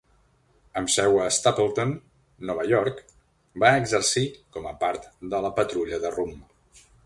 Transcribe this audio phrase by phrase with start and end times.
[0.79, 1.91] Amb seu a Stapleton,
[2.51, 3.05] Nova York,
[3.65, 4.27] va exercir
[4.57, 6.37] com a part de la Patrulla de Rum.